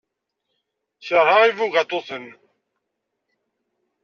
[1.05, 2.25] Keṛheɣ ibugaṭuten.